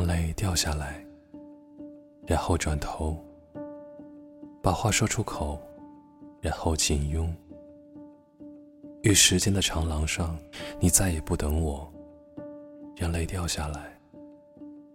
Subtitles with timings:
[0.00, 1.04] 让泪掉下来，
[2.26, 3.22] 然后转头，
[4.62, 5.60] 把话说出口，
[6.40, 7.30] 然后紧拥。
[9.02, 10.38] 于时间的长廊上，
[10.80, 11.92] 你再也不等我，
[12.96, 13.94] 让泪掉下来，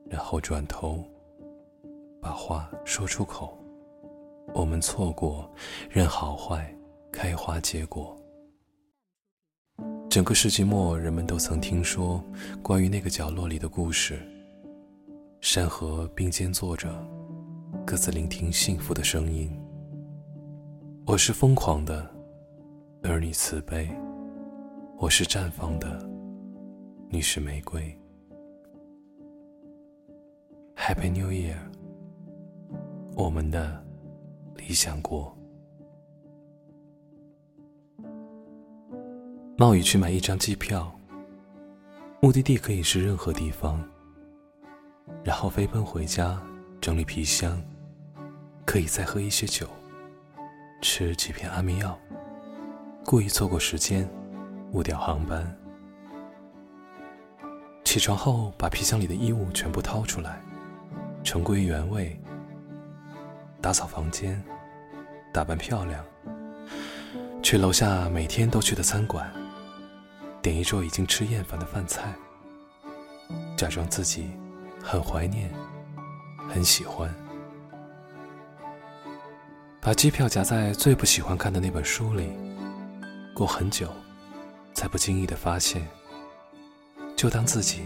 [0.10, 1.04] 然后转头，
[2.20, 3.56] 把话说出口。
[4.56, 5.48] 我们错过，
[5.88, 6.76] 任好坏
[7.12, 8.18] 开花结果。
[10.10, 12.24] 整个世纪末，人们都曾听说
[12.64, 14.20] 关于那个角落里的故事。
[15.46, 16.90] 山河并肩坐着，
[17.86, 19.48] 各自聆听幸福的声音。
[21.06, 22.10] 我是疯狂的，
[23.04, 23.88] 而你慈悲；
[24.98, 26.04] 我是绽放的，
[27.10, 27.96] 你是玫瑰。
[30.76, 31.60] Happy New Year，
[33.16, 33.86] 我们的。
[34.58, 35.32] 理想国。
[39.58, 40.92] 冒雨去买一张机票，
[42.20, 43.80] 目的地可以是任何地方。
[45.24, 46.42] 然后飞奔回家，
[46.80, 47.62] 整理皮箱，
[48.66, 49.68] 可以再喝一些酒，
[50.82, 51.98] 吃几片安眠药，
[53.04, 54.08] 故意错过时间，
[54.72, 55.56] 误掉航班。
[57.84, 60.42] 起床后，把皮箱里的衣物全部掏出来，
[61.24, 62.20] 重归原位。
[63.62, 64.44] 打扫房间，
[65.34, 66.06] 打扮漂亮，
[67.42, 69.32] 去楼下每天都去的餐馆，
[70.42, 72.14] 点一桌已经吃厌烦的饭菜，
[73.58, 74.30] 假装自己
[74.88, 75.52] 很怀念，
[76.48, 77.12] 很喜欢，
[79.82, 82.32] 把机票夹在最不喜欢看的那本书里，
[83.34, 83.92] 过很久，
[84.76, 85.86] 才不经意的发现，
[87.16, 87.82] 就当自己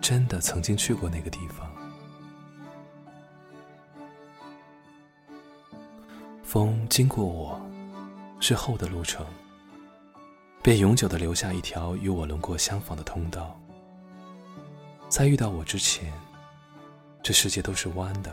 [0.00, 1.70] 真的曾经去过那个地方。
[6.42, 7.60] 风经过我，
[8.40, 9.24] 之后的路程，
[10.60, 13.56] 便永久的留下一条与我轮廓相仿的通道。
[15.10, 16.12] 在遇到我之前，
[17.20, 18.32] 这世界都是弯的。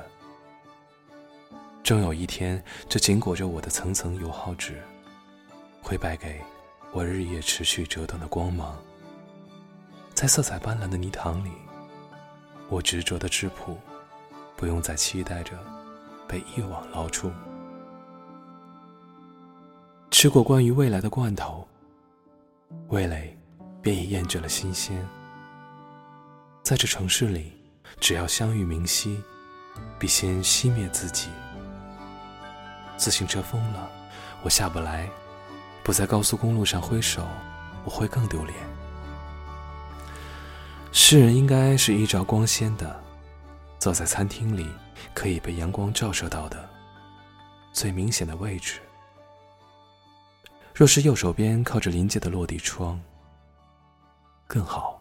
[1.82, 4.80] 终有一天，这紧裹着我的层层油耗纸，
[5.82, 6.40] 会败给
[6.92, 8.78] 我日夜持续折断的光芒。
[10.14, 11.52] 在色彩斑斓的泥塘里，
[12.70, 13.76] 我执着的质朴，
[14.56, 15.58] 不用再期待着
[16.28, 17.32] 被一网捞出。
[20.12, 21.68] 吃过关于未来的罐头，
[22.90, 23.36] 味蕾
[23.82, 25.04] 便已厌倦了新鲜。
[26.68, 27.54] 在这城市里，
[27.98, 29.24] 只要相遇明晰，
[29.98, 31.30] 必先熄灭自己。
[32.98, 33.90] 自行车疯了，
[34.44, 35.08] 我下不来；
[35.82, 37.26] 不在高速公路上挥手，
[37.86, 38.54] 我会更丢脸。
[40.92, 43.02] 诗人应该是依照光鲜的，
[43.80, 44.70] 坐在餐厅里
[45.14, 46.70] 可以被阳光照射到的
[47.72, 48.82] 最明显的位置。
[50.76, 53.00] 若是右手边靠着临街的落地窗，
[54.48, 54.97] 更好。